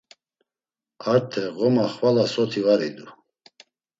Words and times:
Arte 1.11 1.43
ğoma 1.57 1.85
xvala 1.93 2.25
soti 2.33 2.61
var 2.65 2.81
idu. 2.89 3.05